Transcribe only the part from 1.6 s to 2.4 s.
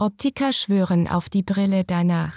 danach.